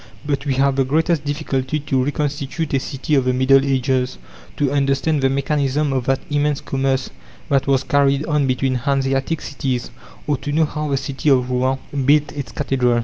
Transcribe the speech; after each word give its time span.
But 0.25 0.47
we 0.47 0.55
have 0.55 0.77
the 0.77 0.83
greatest 0.83 1.23
difficulty 1.25 1.79
to 1.81 2.03
reconstitute 2.03 2.73
a 2.73 2.79
city 2.79 3.13
of 3.13 3.25
the 3.25 3.33
Middle 3.33 3.63
Ages, 3.63 4.17
to 4.57 4.71
understand 4.71 5.21
the 5.21 5.29
mechanism 5.29 5.93
of 5.93 6.05
that 6.07 6.21
immense 6.31 6.59
commerce 6.59 7.11
that 7.49 7.67
was 7.67 7.83
carried 7.83 8.25
on 8.25 8.47
between 8.47 8.73
Hanseatic 8.73 9.41
cities, 9.41 9.91
or 10.25 10.37
to 10.37 10.51
know 10.51 10.65
how 10.65 10.87
the 10.89 10.97
city 10.97 11.29
of 11.29 11.51
Rouen 11.51 11.77
built 12.03 12.31
its 12.31 12.51
cathedral. 12.51 12.99